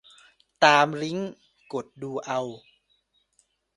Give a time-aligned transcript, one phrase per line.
[0.63, 1.31] ตามลิงก์
[1.73, 2.41] กดดูเอา